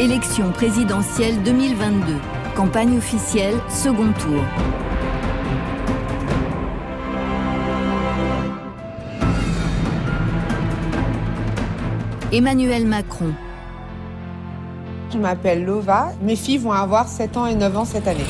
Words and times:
Élection 0.00 0.52
présidentielle 0.52 1.42
2022. 1.42 2.14
Campagne 2.54 2.96
officielle, 2.98 3.56
second 3.68 4.12
tour. 4.12 4.44
Emmanuel 12.30 12.86
Macron. 12.86 13.32
Je 15.12 15.18
m'appelle 15.18 15.64
Lova. 15.64 16.12
Mes 16.22 16.36
filles 16.36 16.58
vont 16.58 16.70
avoir 16.70 17.08
7 17.08 17.36
ans 17.36 17.46
et 17.46 17.56
9 17.56 17.76
ans 17.78 17.84
cette 17.84 18.06
année. 18.06 18.20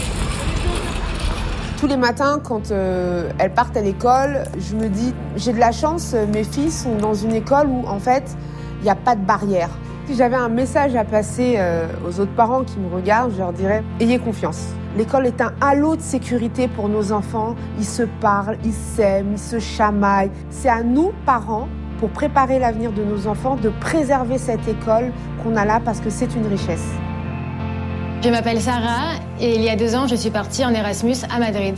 Tous 1.79 1.87
les 1.87 1.98
matins, 1.98 2.41
quand 2.43 2.71
euh, 2.71 3.30
elles 3.39 3.53
partent 3.53 3.77
à 3.77 3.82
l'école, 3.82 4.45
je 4.59 4.75
me 4.75 4.89
dis, 4.89 5.12
j'ai 5.37 5.53
de 5.53 5.61
la 5.61 5.73
chance, 5.73 6.14
mes 6.32 6.45
filles 6.45 6.73
sont 6.73 6.96
dans 6.96 7.12
une 7.12 7.35
école 7.35 7.66
où, 7.66 7.87
en 7.87 7.98
fait, 7.98 8.39
il 8.80 8.85
n'y 8.85 8.91
a 8.91 8.96
pas 8.96 9.14
de 9.14 9.23
barrière. 9.23 9.69
Si 10.08 10.14
j'avais 10.14 10.36
un 10.36 10.48
message 10.48 10.96
à 10.96 11.04
passer 11.04 11.57
euh, 11.58 11.86
aux 12.03 12.18
autres 12.18 12.35
parents 12.35 12.64
qui 12.64 12.79
me 12.79 12.89
regardent, 12.89 13.30
je 13.30 13.40
leur 13.40 13.53
dirais 13.53 13.85
ayez 14.00 14.18
confiance. 14.18 14.68
L'école 14.96 15.26
est 15.26 15.43
un 15.43 15.53
halo 15.61 15.96
de 15.96 16.00
sécurité 16.00 16.66
pour 16.66 16.89
nos 16.89 17.12
enfants. 17.12 17.54
Ils 17.76 17.85
se 17.85 18.04
parlent, 18.04 18.57
ils 18.64 18.72
s'aiment, 18.72 19.32
ils 19.32 19.39
se 19.39 19.58
chamaillent. 19.58 20.30
C'est 20.49 20.71
à 20.71 20.82
nous, 20.82 21.13
parents, 21.26 21.68
pour 22.00 22.08
préparer 22.08 22.58
l'avenir 22.58 22.90
de 22.93 23.04
nos 23.04 23.26
enfants, 23.26 23.57
de 23.57 23.68
préserver 23.68 24.39
cette 24.39 24.66
école 24.66 25.13
qu'on 25.43 25.57
a 25.57 25.66
là 25.66 25.79
parce 25.85 26.00
que 26.00 26.08
c'est 26.08 26.35
une 26.35 26.46
richesse. 26.46 26.88
Je 28.22 28.30
m'appelle 28.30 28.63
Sarah 28.63 29.13
et 29.38 29.57
il 29.57 29.61
y 29.61 29.68
a 29.68 29.77
deux 29.77 29.94
ans, 29.94 30.07
je 30.07 30.16
suis 30.16 30.30
partie 30.30 30.64
en 30.64 30.71
Erasmus 30.71 31.16
à 31.30 31.38
Madrid. 31.38 31.77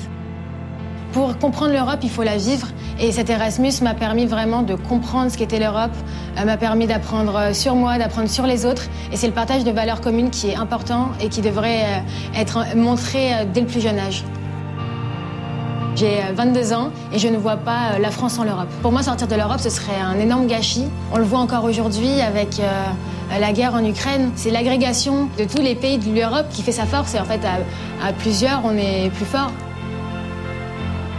Pour 1.13 1.37
comprendre 1.39 1.73
l'Europe, 1.73 1.99
il 2.03 2.11
faut 2.11 2.23
la 2.23 2.37
vivre. 2.37 2.69
Et 3.01 3.11
cet 3.11 3.31
Erasmus 3.31 3.73
m'a 3.83 3.95
permis 3.95 4.27
vraiment 4.27 4.63
de 4.63 4.75
comprendre 4.77 5.31
ce 5.31 5.37
qu'était 5.37 5.59
l'Europe, 5.59 5.91
euh, 6.39 6.45
m'a 6.45 6.57
permis 6.57 6.87
d'apprendre 6.87 7.53
sur 7.53 7.75
moi, 7.75 7.99
d'apprendre 7.99 8.29
sur 8.29 8.47
les 8.47 8.65
autres. 8.65 8.85
Et 9.11 9.17
c'est 9.17 9.27
le 9.27 9.33
partage 9.33 9.65
de 9.65 9.71
valeurs 9.73 10.01
communes 10.01 10.30
qui 10.30 10.51
est 10.51 10.57
important 10.57 11.09
et 11.21 11.29
qui 11.29 11.41
devrait 11.41 11.83
euh, 11.83 12.41
être 12.41 12.77
montré 12.77 13.33
euh, 13.33 13.45
dès 13.52 13.63
le 13.63 13.67
plus 13.67 13.80
jeune 13.80 13.99
âge. 13.99 14.23
J'ai 15.97 16.21
22 16.33 16.73
ans 16.73 16.91
et 17.13 17.19
je 17.19 17.27
ne 17.27 17.37
vois 17.37 17.57
pas 17.57 17.99
la 17.99 18.11
France 18.13 18.35
sans 18.35 18.45
l'Europe. 18.45 18.69
Pour 18.80 18.93
moi, 18.93 19.02
sortir 19.02 19.27
de 19.27 19.35
l'Europe, 19.35 19.59
ce 19.59 19.71
serait 19.71 20.01
un 20.01 20.21
énorme 20.21 20.47
gâchis. 20.47 20.87
On 21.13 21.19
le 21.19 21.24
voit 21.24 21.41
encore 21.41 21.65
aujourd'hui 21.65 22.21
avec 22.21 22.61
la 23.39 23.52
guerre 23.52 23.74
en 23.74 23.85
Ukraine. 23.85 24.30
C'est 24.37 24.51
l'agrégation 24.51 25.29
de 25.37 25.45
tous 25.45 25.61
les 25.61 25.74
pays 25.74 25.99
de 25.99 26.15
l'Europe 26.15 26.47
qui 26.51 26.63
fait 26.63 26.73
sa 26.73 26.87
force. 26.87 27.17
Et 27.17 27.19
en 27.19 27.24
fait, 27.24 27.41
à 27.45 28.13
plusieurs, 28.13 28.63
on 28.65 28.77
est 28.79 29.11
plus 29.11 29.27
fort. 29.27 29.51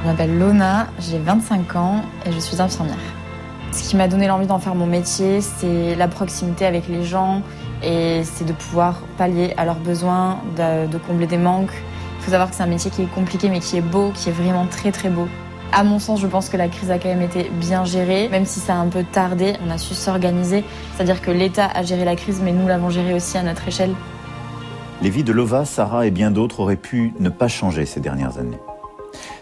Je 0.02 0.08
m'appelle 0.08 0.36
Lona, 0.40 0.88
j'ai 1.00 1.20
25 1.20 1.76
ans 1.76 2.02
et 2.26 2.32
je 2.32 2.40
suis 2.40 2.60
infirmière. 2.60 2.98
Ce 3.72 3.88
qui 3.88 3.96
m'a 3.96 4.08
donné 4.08 4.28
l'envie 4.28 4.48
d'en 4.48 4.58
faire 4.58 4.74
mon 4.74 4.88
métier, 4.88 5.42
c'est 5.42 5.94
la 5.96 6.08
proximité 6.08 6.66
avec 6.66 6.88
les 6.88 7.04
gens 7.04 7.44
et 7.84 8.24
c'est 8.24 8.46
de 8.46 8.52
pouvoir 8.52 9.02
pallier 9.20 9.54
à 9.58 9.66
leurs 9.66 9.80
besoins, 9.80 10.40
de, 10.58 10.98
combler 10.98 11.28
des 11.28 11.38
manques. 11.38 11.72
Il 12.18 12.24
faut 12.24 12.32
savoir 12.32 12.50
que 12.50 12.56
c'est 12.56 12.64
un 12.64 12.68
métier 12.68 12.90
qui 12.90 13.04
est 13.04 13.14
compliqué 13.14 13.48
mais 13.48 13.60
qui 13.60 13.78
est 13.78 13.82
beau, 13.82 14.12
qui 14.16 14.30
est 14.30 14.32
vraiment 14.32 14.66
très 14.66 14.92
très 14.92 15.10
beau. 15.10 15.28
À 15.72 15.84
mon 15.84 16.00
sens, 16.00 16.20
je 16.20 16.26
pense 16.26 16.50
que 16.50 16.58
la 16.58 16.68
crise 16.68 16.90
a 16.90 16.98
quand 16.98 17.10
même 17.10 17.22
été 17.22 17.52
bien 17.60 17.86
gérée, 17.86 18.28
même 18.30 18.46
si 18.46 18.60
ça 18.60 18.74
a 18.74 18.78
un 18.78 18.88
peu 18.88 19.04
tardé, 19.04 19.54
on 19.64 19.70
a 19.70 19.78
su 19.78 19.94
s'organiser. 19.94 20.64
C'est-à-dire 20.96 21.22
que 21.22 21.30
l'État 21.30 21.68
a 21.68 21.84
géré 21.84 22.06
la 22.06 22.16
crise, 22.16 22.42
mais 22.44 22.54
nous 22.54 22.68
l'avons 22.68 22.90
gérée 22.90 23.14
aussi 23.14 23.38
à 23.38 23.44
notre 23.44 23.68
échelle. 23.68 23.94
Les 25.04 25.12
vies 25.12 25.24
de 25.24 25.32
Lova, 25.32 25.64
Sarah 25.64 26.08
et 26.08 26.12
bien 26.12 26.32
d'autres 26.32 26.60
auraient 26.60 26.76
pu 26.76 27.14
ne 27.20 27.30
pas 27.30 27.48
changer 27.48 27.86
ces 27.86 28.00
dernières 28.00 28.40
années. 28.40 28.60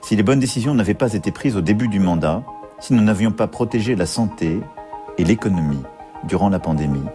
Si 0.09 0.15
les 0.15 0.23
bonnes 0.23 0.39
décisions 0.39 0.73
n'avaient 0.73 0.95
pas 0.95 1.13
été 1.13 1.31
prises 1.31 1.55
au 1.55 1.61
début 1.61 1.88
du 1.88 1.99
mandat, 1.99 2.41
si 2.79 2.95
nous 2.95 3.03
n'avions 3.03 3.29
pas 3.29 3.45
protégé 3.45 3.95
la 3.95 4.07
santé 4.07 4.59
et 5.19 5.23
l'économie 5.23 5.83
durant 6.23 6.49
la 6.49 6.57
pandémie, 6.57 7.05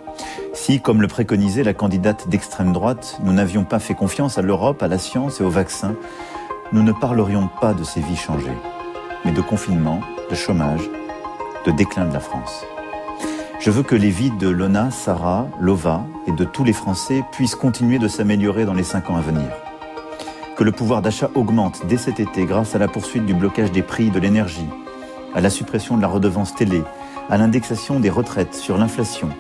si, 0.53 0.81
comme 0.81 1.03
le 1.03 1.09
préconisait 1.09 1.64
la 1.64 1.75
candidate 1.75 2.28
d'extrême 2.28 2.73
droite, 2.73 3.19
nous 3.25 3.33
n'avions 3.33 3.64
pas 3.64 3.81
fait 3.81 3.95
confiance 3.95 4.39
à 4.39 4.42
l'Europe, 4.42 4.81
à 4.81 4.86
la 4.86 4.98
science 4.98 5.41
et 5.41 5.42
au 5.42 5.51
vaccin, 5.51 5.97
nous 6.70 6.85
ne 6.85 6.92
parlerions 6.92 7.51
pas 7.61 7.74
de 7.74 7.83
ces 7.83 8.01
vies 8.01 8.14
changées, 8.14 8.57
mais 9.24 9.33
de 9.33 9.40
confinement, 9.40 9.98
de 10.30 10.36
chômage, 10.36 10.89
de 11.67 11.73
déclin 11.73 12.05
de 12.05 12.14
la 12.14 12.20
France. 12.20 12.64
Je 13.58 13.73
veux 13.73 13.83
que 13.83 13.96
les 13.96 14.11
vies 14.11 14.30
de 14.39 14.48
Lona, 14.48 14.92
Sarah, 14.92 15.48
Lova 15.58 16.07
et 16.29 16.33
de 16.33 16.45
tous 16.45 16.63
les 16.63 16.73
Français 16.73 17.24
puissent 17.33 17.57
continuer 17.57 17.98
de 17.98 18.07
s'améliorer 18.07 18.64
dans 18.64 18.73
les 18.73 18.85
cinq 18.85 19.11
ans 19.11 19.17
à 19.17 19.20
venir 19.20 19.48
que 20.57 20.65
le 20.65 20.73
pouvoir 20.73 21.03
d'achat 21.03 21.31
augmente 21.35 21.83
dès 21.89 21.97
cet 21.97 22.20
été 22.20 22.47
grâce 22.47 22.75
à 22.75 22.79
la 22.79 22.89
poursuite 22.89 23.27
du 23.27 23.35
blocage 23.35 23.73
des 23.73 23.83
prix 23.83 24.11
de 24.11 24.20
l'énergie, 24.20 24.69
à 25.35 25.41
la 25.41 25.51
suppression 25.51 25.97
de 25.97 26.03
la 26.03 26.09
redevance 26.09 26.55
télé, 26.55 26.83
à 27.29 27.39
l'indexation 27.39 27.98
des 27.98 28.11
retraites 28.11 28.55
sur 28.55 28.79
l'inflation 28.79 29.31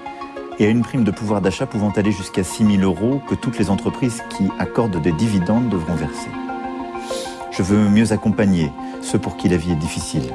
et 0.58 0.66
à 0.66 0.68
une 0.68 0.82
prime 0.82 1.04
de 1.04 1.10
pouvoir 1.10 1.40
d'achat 1.40 1.66
pouvant 1.66 1.90
aller 1.90 2.12
jusqu'à 2.12 2.42
6 2.42 2.78
000 2.78 2.82
euros 2.82 3.20
que 3.28 3.34
toutes 3.34 3.58
les 3.58 3.70
entreprises 3.70 4.22
qui 4.30 4.48
accordent 4.58 5.00
des 5.00 5.12
dividendes 5.12 5.68
devront 5.68 5.94
verser. 5.94 6.30
Je 7.50 7.62
veux 7.62 7.88
mieux 7.88 8.12
accompagner 8.12 8.70
ceux 9.00 9.18
pour 9.18 9.36
qui 9.36 9.48
la 9.48 9.56
vie 9.56 9.72
est 9.72 9.76
difficile. 9.76 10.34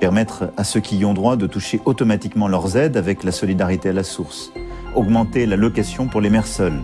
Permettre 0.00 0.50
à 0.56 0.64
ceux 0.64 0.80
qui 0.80 0.96
y 0.96 1.04
ont 1.04 1.14
droit 1.14 1.36
de 1.36 1.46
toucher 1.46 1.80
automatiquement 1.84 2.48
leurs 2.48 2.76
aides 2.76 2.96
avec 2.96 3.22
la 3.22 3.30
solidarité 3.30 3.90
à 3.90 3.92
la 3.92 4.02
source. 4.02 4.52
Augmenter 4.96 5.46
la 5.46 5.56
location 5.56 6.08
pour 6.08 6.20
les 6.20 6.30
mères 6.30 6.48
seules. 6.48 6.82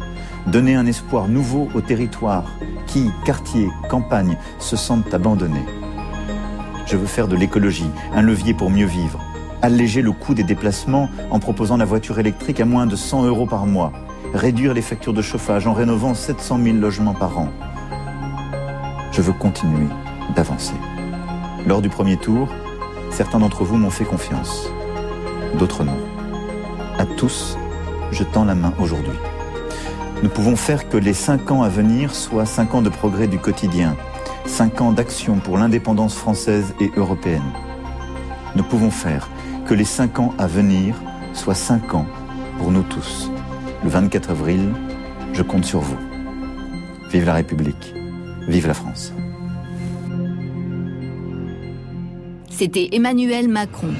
Donner 0.52 0.76
un 0.76 0.86
espoir 0.86 1.28
nouveau 1.28 1.68
aux 1.74 1.82
territoires 1.82 2.50
qui, 2.86 3.10
quartiers, 3.26 3.68
campagnes, 3.90 4.38
se 4.58 4.76
sentent 4.76 5.12
abandonnés. 5.12 5.66
Je 6.86 6.96
veux 6.96 7.06
faire 7.06 7.28
de 7.28 7.36
l'écologie 7.36 7.90
un 8.14 8.22
levier 8.22 8.54
pour 8.54 8.70
mieux 8.70 8.86
vivre, 8.86 9.20
alléger 9.60 10.00
le 10.00 10.12
coût 10.12 10.32
des 10.32 10.44
déplacements 10.44 11.10
en 11.30 11.38
proposant 11.38 11.76
la 11.76 11.84
voiture 11.84 12.18
électrique 12.18 12.60
à 12.60 12.64
moins 12.64 12.86
de 12.86 12.96
100 12.96 13.26
euros 13.26 13.44
par 13.44 13.66
mois, 13.66 13.92
réduire 14.32 14.72
les 14.72 14.80
factures 14.80 15.12
de 15.12 15.20
chauffage 15.20 15.66
en 15.66 15.74
rénovant 15.74 16.14
700 16.14 16.60
000 16.62 16.76
logements 16.78 17.12
par 17.12 17.38
an. 17.38 17.50
Je 19.12 19.20
veux 19.20 19.34
continuer 19.34 19.88
d'avancer. 20.34 20.74
Lors 21.66 21.82
du 21.82 21.90
premier 21.90 22.16
tour, 22.16 22.48
certains 23.10 23.40
d'entre 23.40 23.64
vous 23.64 23.76
m'ont 23.76 23.90
fait 23.90 24.06
confiance, 24.06 24.70
d'autres 25.58 25.84
non. 25.84 25.98
À 26.96 27.04
tous, 27.04 27.58
je 28.12 28.24
tends 28.24 28.46
la 28.46 28.54
main 28.54 28.72
aujourd'hui. 28.78 29.12
Nous 30.20 30.28
pouvons 30.28 30.56
faire 30.56 30.88
que 30.88 30.96
les 30.96 31.14
cinq 31.14 31.52
ans 31.52 31.62
à 31.62 31.68
venir 31.68 32.12
soient 32.12 32.44
cinq 32.44 32.74
ans 32.74 32.82
de 32.82 32.88
progrès 32.88 33.28
du 33.28 33.38
quotidien, 33.38 33.96
cinq 34.46 34.80
ans 34.80 34.90
d'action 34.90 35.36
pour 35.38 35.58
l'indépendance 35.58 36.16
française 36.16 36.74
et 36.80 36.90
européenne. 36.96 37.52
Nous 38.56 38.64
pouvons 38.64 38.90
faire 38.90 39.30
que 39.66 39.74
les 39.74 39.84
cinq 39.84 40.18
ans 40.18 40.34
à 40.36 40.48
venir 40.48 40.96
soient 41.34 41.54
cinq 41.54 41.94
ans 41.94 42.06
pour 42.58 42.72
nous 42.72 42.82
tous. 42.82 43.30
Le 43.84 43.90
24 43.90 44.30
avril, 44.30 44.74
je 45.34 45.42
compte 45.42 45.64
sur 45.64 45.80
vous. 45.80 45.98
Vive 47.12 47.24
la 47.24 47.34
République, 47.34 47.94
vive 48.48 48.66
la 48.66 48.74
France. 48.74 49.12
C'était 52.50 52.88
Emmanuel 52.90 53.46
Macron. 53.46 53.94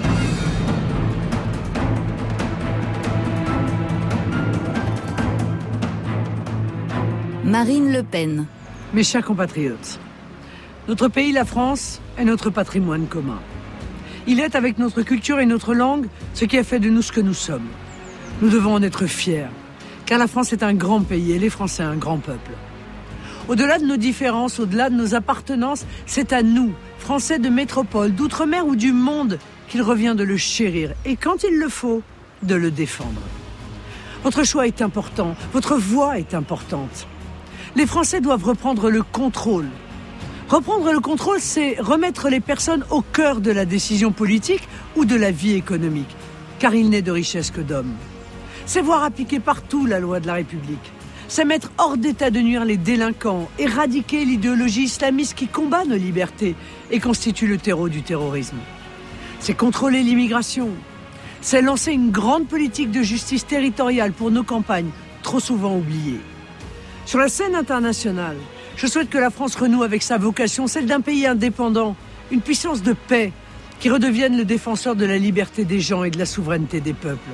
Marine 7.58 7.92
Le 7.92 8.04
Pen. 8.04 8.46
Mes 8.94 9.02
chers 9.02 9.24
compatriotes, 9.24 9.98
notre 10.86 11.08
pays, 11.08 11.32
la 11.32 11.44
France, 11.44 12.00
est 12.16 12.24
notre 12.24 12.50
patrimoine 12.50 13.06
commun. 13.08 13.40
Il 14.28 14.38
est, 14.38 14.54
avec 14.54 14.78
notre 14.78 15.02
culture 15.02 15.40
et 15.40 15.44
notre 15.44 15.74
langue, 15.74 16.06
ce 16.34 16.44
qui 16.44 16.56
a 16.56 16.62
fait 16.62 16.78
de 16.78 16.88
nous 16.88 17.02
ce 17.02 17.10
que 17.10 17.20
nous 17.20 17.34
sommes. 17.34 17.66
Nous 18.40 18.48
devons 18.48 18.74
en 18.74 18.82
être 18.84 19.06
fiers, 19.06 19.48
car 20.06 20.20
la 20.20 20.28
France 20.28 20.52
est 20.52 20.62
un 20.62 20.72
grand 20.72 21.00
pays 21.00 21.32
et 21.32 21.40
les 21.40 21.50
Français 21.50 21.82
un 21.82 21.96
grand 21.96 22.18
peuple. 22.18 22.52
Au-delà 23.48 23.80
de 23.80 23.86
nos 23.86 23.96
différences, 23.96 24.60
au-delà 24.60 24.88
de 24.88 24.94
nos 24.94 25.16
appartenances, 25.16 25.84
c'est 26.06 26.32
à 26.32 26.44
nous, 26.44 26.72
Français 27.00 27.40
de 27.40 27.48
métropole, 27.48 28.12
d'outre-mer 28.12 28.68
ou 28.68 28.76
du 28.76 28.92
monde, 28.92 29.40
qu'il 29.66 29.82
revient 29.82 30.14
de 30.16 30.22
le 30.22 30.36
chérir 30.36 30.92
et, 31.04 31.16
quand 31.16 31.42
il 31.42 31.58
le 31.58 31.68
faut, 31.68 32.02
de 32.44 32.54
le 32.54 32.70
défendre. 32.70 33.20
Votre 34.22 34.44
choix 34.44 34.68
est 34.68 34.80
important, 34.80 35.34
votre 35.52 35.74
voix 35.74 36.20
est 36.20 36.34
importante 36.34 37.08
les 37.76 37.86
Français 37.86 38.20
doivent 38.20 38.44
reprendre 38.44 38.90
le 38.90 39.02
contrôle. 39.02 39.68
Reprendre 40.48 40.92
le 40.92 41.00
contrôle, 41.00 41.40
c'est 41.40 41.76
remettre 41.78 42.30
les 42.30 42.40
personnes 42.40 42.84
au 42.90 43.02
cœur 43.02 43.40
de 43.40 43.50
la 43.50 43.66
décision 43.66 44.12
politique 44.12 44.66
ou 44.96 45.04
de 45.04 45.14
la 45.14 45.30
vie 45.30 45.52
économique, 45.52 46.16
car 46.58 46.74
il 46.74 46.88
n'est 46.88 47.02
de 47.02 47.12
richesse 47.12 47.50
que 47.50 47.60
d'hommes. 47.60 47.94
C'est 48.64 48.80
voir 48.80 49.02
appliquer 49.02 49.40
partout 49.40 49.86
la 49.86 50.00
loi 50.00 50.20
de 50.20 50.26
la 50.26 50.34
République. 50.34 50.92
C'est 51.28 51.44
mettre 51.44 51.70
hors 51.76 51.98
d'état 51.98 52.30
de 52.30 52.40
nuire 52.40 52.64
les 52.64 52.78
délinquants, 52.78 53.50
éradiquer 53.58 54.24
l'idéologie 54.24 54.84
islamiste 54.84 55.34
qui 55.34 55.46
combat 55.46 55.84
nos 55.84 55.96
libertés 55.96 56.54
et 56.90 57.00
constitue 57.00 57.46
le 57.46 57.58
terreau 57.58 57.90
du 57.90 58.00
terrorisme. 58.00 58.56
C'est 59.40 59.54
contrôler 59.54 60.02
l'immigration. 60.02 60.70
C'est 61.42 61.60
lancer 61.60 61.92
une 61.92 62.10
grande 62.10 62.48
politique 62.48 62.90
de 62.90 63.02
justice 63.02 63.46
territoriale 63.46 64.12
pour 64.12 64.30
nos 64.30 64.42
campagnes, 64.42 64.90
trop 65.22 65.40
souvent 65.40 65.76
oubliées. 65.76 66.20
Sur 67.08 67.20
la 67.20 67.30
scène 67.30 67.54
internationale, 67.54 68.36
je 68.76 68.86
souhaite 68.86 69.08
que 69.08 69.16
la 69.16 69.30
France 69.30 69.56
renoue 69.56 69.82
avec 69.82 70.02
sa 70.02 70.18
vocation, 70.18 70.66
celle 70.66 70.84
d'un 70.84 71.00
pays 71.00 71.26
indépendant, 71.26 71.96
une 72.30 72.42
puissance 72.42 72.82
de 72.82 72.92
paix, 72.92 73.32
qui 73.80 73.88
redevienne 73.88 74.36
le 74.36 74.44
défenseur 74.44 74.94
de 74.94 75.06
la 75.06 75.16
liberté 75.16 75.64
des 75.64 75.80
gens 75.80 76.04
et 76.04 76.10
de 76.10 76.18
la 76.18 76.26
souveraineté 76.26 76.82
des 76.82 76.92
peuples. 76.92 77.30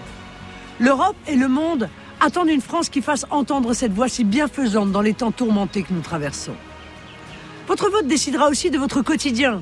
L'Europe 0.79 1.17
et 1.27 1.35
le 1.35 1.49
monde 1.49 1.89
attendent 2.21 2.51
une 2.51 2.61
France 2.61 2.89
qui 2.89 3.03
fasse 3.03 3.27
entendre 3.31 3.75
cette 3.75 3.93
voix 3.93 4.09
si 4.09 4.23
bienfaisante 4.23 4.93
dans 4.93 5.01
les 5.01 5.13
temps 5.13 5.33
tourmentés 5.33 5.83
que 5.83 5.93
nous 5.93 6.03
traversons. 6.03 6.55
Votre 7.67 7.91
vote 7.91 8.07
décidera 8.07 8.51
aussi 8.51 8.71
de 8.71 8.79
votre 8.79 9.03
quotidien, 9.03 9.61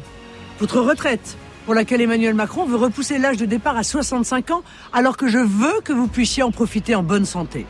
votre 0.60 0.80
retraite, 0.80 1.38
pour 1.64 1.72
laquelle 1.72 2.02
Emmanuel 2.02 2.34
Macron 2.34 2.66
veut 2.66 2.76
repousser 2.76 3.16
l'âge 3.16 3.38
de 3.38 3.46
départ 3.46 3.78
à 3.78 3.82
65 3.82 4.50
ans, 4.50 4.62
alors 4.92 5.16
que 5.16 5.28
je 5.28 5.38
veux 5.38 5.80
que 5.82 5.94
vous 5.94 6.06
puissiez 6.06 6.42
en 6.42 6.50
profiter 6.50 6.94
en 6.94 7.02
bonne 7.02 7.24
santé. 7.24 7.64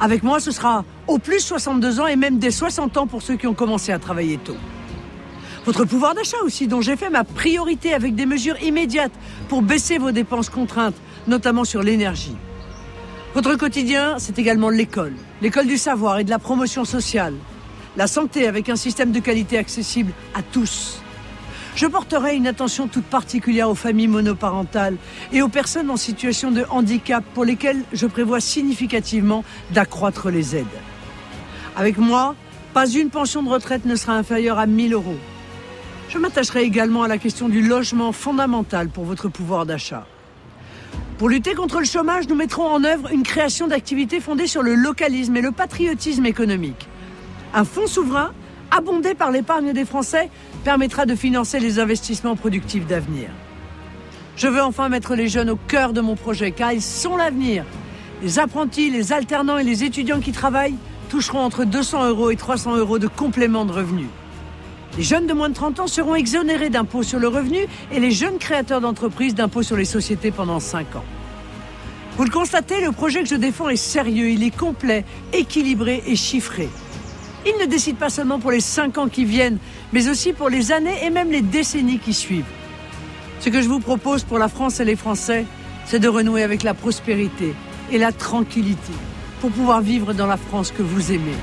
Avec 0.00 0.22
moi, 0.22 0.40
ce 0.40 0.50
sera 0.50 0.84
au 1.06 1.18
plus 1.18 1.40
62 1.40 2.00
ans 2.00 2.06
et 2.06 2.16
même 2.16 2.38
dès 2.38 2.50
60 2.50 2.96
ans 2.96 3.06
pour 3.06 3.22
ceux 3.22 3.36
qui 3.36 3.46
ont 3.46 3.54
commencé 3.54 3.92
à 3.92 3.98
travailler 3.98 4.38
tôt. 4.38 4.56
Votre 5.64 5.84
pouvoir 5.84 6.14
d'achat 6.14 6.36
aussi, 6.44 6.68
dont 6.68 6.80
j'ai 6.80 6.96
fait 6.96 7.10
ma 7.10 7.24
priorité 7.24 7.92
avec 7.94 8.14
des 8.14 8.26
mesures 8.26 8.60
immédiates 8.62 9.12
pour 9.48 9.62
baisser 9.62 9.98
vos 9.98 10.12
dépenses 10.12 10.50
contraintes, 10.50 10.94
notamment 11.26 11.64
sur 11.64 11.82
l'énergie. 11.82 12.36
Votre 13.34 13.56
quotidien, 13.56 14.16
c'est 14.18 14.38
également 14.38 14.70
l'école, 14.70 15.14
l'école 15.42 15.66
du 15.66 15.76
savoir 15.76 16.18
et 16.18 16.24
de 16.24 16.30
la 16.30 16.38
promotion 16.38 16.84
sociale, 16.84 17.34
la 17.96 18.06
santé 18.06 18.46
avec 18.46 18.68
un 18.68 18.76
système 18.76 19.12
de 19.12 19.18
qualité 19.18 19.58
accessible 19.58 20.12
à 20.34 20.42
tous. 20.42 21.02
Je 21.76 21.84
porterai 21.84 22.36
une 22.36 22.46
attention 22.46 22.88
toute 22.88 23.04
particulière 23.04 23.68
aux 23.68 23.74
familles 23.74 24.08
monoparentales 24.08 24.96
et 25.30 25.42
aux 25.42 25.48
personnes 25.48 25.90
en 25.90 25.98
situation 25.98 26.50
de 26.50 26.64
handicap 26.70 27.22
pour 27.34 27.44
lesquelles 27.44 27.82
je 27.92 28.06
prévois 28.06 28.40
significativement 28.40 29.44
d'accroître 29.72 30.30
les 30.30 30.56
aides. 30.56 30.64
Avec 31.76 31.98
moi, 31.98 32.34
pas 32.72 32.88
une 32.88 33.10
pension 33.10 33.42
de 33.42 33.50
retraite 33.50 33.84
ne 33.84 33.94
sera 33.94 34.14
inférieure 34.14 34.58
à 34.58 34.64
1000 34.64 34.94
euros. 34.94 35.18
Je 36.08 36.16
m'attacherai 36.16 36.62
également 36.62 37.02
à 37.02 37.08
la 37.08 37.18
question 37.18 37.50
du 37.50 37.60
logement 37.60 38.12
fondamental 38.12 38.88
pour 38.88 39.04
votre 39.04 39.28
pouvoir 39.28 39.66
d'achat. 39.66 40.06
Pour 41.18 41.28
lutter 41.28 41.54
contre 41.54 41.80
le 41.80 41.84
chômage, 41.84 42.26
nous 42.26 42.36
mettrons 42.36 42.66
en 42.66 42.84
œuvre 42.84 43.12
une 43.12 43.22
création 43.22 43.66
d'activités 43.66 44.20
fondées 44.20 44.46
sur 44.46 44.62
le 44.62 44.74
localisme 44.74 45.36
et 45.36 45.42
le 45.42 45.52
patriotisme 45.52 46.24
économique. 46.24 46.88
Un 47.52 47.64
fonds 47.66 47.86
souverain, 47.86 48.32
abondé 48.70 49.14
par 49.14 49.30
l'épargne 49.30 49.72
des 49.72 49.84
Français, 49.84 50.30
permettra 50.66 51.06
de 51.06 51.14
financer 51.14 51.60
les 51.60 51.78
investissements 51.78 52.34
productifs 52.34 52.88
d'avenir. 52.88 53.28
Je 54.36 54.48
veux 54.48 54.60
enfin 54.60 54.88
mettre 54.88 55.14
les 55.14 55.28
jeunes 55.28 55.50
au 55.50 55.54
cœur 55.54 55.92
de 55.92 56.00
mon 56.00 56.16
projet, 56.16 56.50
car 56.50 56.72
ils 56.72 56.82
sont 56.82 57.16
l'avenir. 57.16 57.64
Les 58.20 58.40
apprentis, 58.40 58.90
les 58.90 59.12
alternants 59.12 59.58
et 59.58 59.62
les 59.62 59.84
étudiants 59.84 60.18
qui 60.18 60.32
travaillent 60.32 60.74
toucheront 61.08 61.38
entre 61.38 61.64
200 61.64 62.08
euros 62.08 62.32
et 62.32 62.36
300 62.36 62.78
euros 62.78 62.98
de 62.98 63.06
complément 63.06 63.64
de 63.64 63.70
revenus. 63.70 64.08
Les 64.96 65.04
jeunes 65.04 65.28
de 65.28 65.34
moins 65.34 65.50
de 65.50 65.54
30 65.54 65.78
ans 65.78 65.86
seront 65.86 66.16
exonérés 66.16 66.68
d'impôts 66.68 67.04
sur 67.04 67.20
le 67.20 67.28
revenu 67.28 67.60
et 67.92 68.00
les 68.00 68.10
jeunes 68.10 68.38
créateurs 68.38 68.80
d'entreprises 68.80 69.36
d'impôts 69.36 69.62
sur 69.62 69.76
les 69.76 69.84
sociétés 69.84 70.32
pendant 70.32 70.58
5 70.58 70.96
ans. 70.96 71.04
Vous 72.16 72.24
le 72.24 72.30
constatez, 72.30 72.80
le 72.80 72.90
projet 72.90 73.22
que 73.22 73.28
je 73.28 73.36
défends 73.36 73.68
est 73.68 73.76
sérieux, 73.76 74.30
il 74.30 74.42
est 74.42 74.56
complet, 74.56 75.04
équilibré 75.32 76.02
et 76.08 76.16
chiffré. 76.16 76.68
Il 77.46 77.54
ne 77.60 77.66
décide 77.66 77.96
pas 77.96 78.10
seulement 78.10 78.40
pour 78.40 78.50
les 78.50 78.60
5 78.60 78.98
ans 78.98 79.08
qui 79.08 79.24
viennent, 79.24 79.58
mais 79.92 80.08
aussi 80.08 80.32
pour 80.32 80.48
les 80.48 80.72
années 80.72 81.04
et 81.04 81.10
même 81.10 81.30
les 81.30 81.42
décennies 81.42 82.00
qui 82.00 82.12
suivent. 82.12 82.44
Ce 83.38 83.50
que 83.50 83.62
je 83.62 83.68
vous 83.68 83.78
propose 83.78 84.24
pour 84.24 84.38
la 84.38 84.48
France 84.48 84.80
et 84.80 84.84
les 84.84 84.96
Français, 84.96 85.46
c'est 85.84 86.00
de 86.00 86.08
renouer 86.08 86.42
avec 86.42 86.64
la 86.64 86.74
prospérité 86.74 87.54
et 87.92 87.98
la 87.98 88.10
tranquillité 88.10 88.92
pour 89.40 89.50
pouvoir 89.50 89.80
vivre 89.80 90.12
dans 90.12 90.26
la 90.26 90.36
France 90.36 90.72
que 90.72 90.82
vous 90.82 91.12
aimez. 91.12 91.36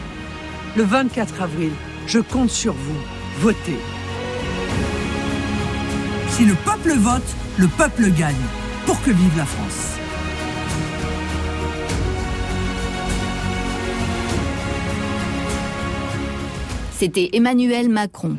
Le 0.75 0.83
24 0.83 1.41
avril, 1.41 1.71
je 2.05 2.19
compte 2.19 2.50
sur 2.50 2.73
vous 2.73 3.00
votez. 3.39 3.77
Si 6.29 6.44
le 6.45 6.55
peuple 6.55 6.97
vote, 6.97 7.21
le 7.57 7.67
peuple 7.67 8.09
gagne. 8.11 8.35
Pour 8.85 9.01
que 9.01 9.11
vive 9.11 9.38
la 9.38 9.45
France. 9.45 10.02
C'était 16.95 17.31
Emmanuel 17.33 17.89
Macron. 17.89 18.37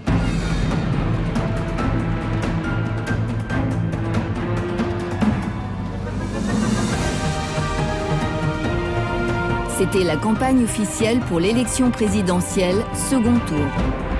C'était 9.76 10.04
la 10.04 10.16
campagne 10.16 10.62
officielle 10.62 11.18
pour 11.28 11.40
l'élection 11.40 11.90
présidentielle, 11.90 12.76
second 13.10 13.38
tour. 13.46 14.13